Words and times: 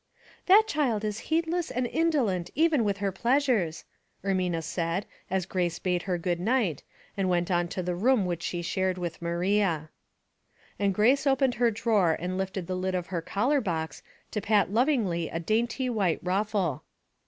"That 0.47 0.63
child 0.67 1.03
is 1.03 1.19
heedless 1.29 1.69
and 1.69 1.85
indolent 1.85 2.49
even 2.55 2.83
with 2.83 2.97
her 2.97 3.11
pleasures," 3.11 3.85
Ermina 4.23 4.63
said, 4.63 5.05
as 5.29 5.45
Grace 5.45 5.77
bade 5.77 6.01
her 6.09 6.17
good 6.17 6.39
night, 6.39 6.81
and 7.15 7.29
went 7.29 7.51
on 7.51 7.67
to 7.67 7.83
the 7.83 7.93
room 7.93 8.25
which 8.25 8.41
she 8.41 8.63
shared 8.63 8.97
with 8.97 9.21
Maria. 9.21 9.91
And 10.79 10.91
Grace 10.95 11.27
opened 11.27 11.53
her 11.61 11.69
drawer 11.69 12.17
and 12.19 12.35
lifted 12.35 12.65
the 12.65 12.73
lid 12.73 12.95
of 12.95 13.07
her 13.13 13.21
collar 13.21 13.61
box 13.61 14.01
to 14.31 14.41
pat 14.41 14.71
lovingly 14.73 15.29
a 15.29 15.39
dainty 15.39 15.87
white 15.87 16.17
ruffle. 16.23 16.83